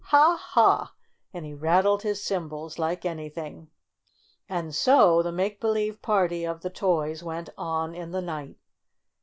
[0.05, 0.95] Ha, Ha!"
[1.31, 3.69] and he rattled his cymbals like any thing.
[4.49, 8.57] And so the make believe party of the toys went on in the night.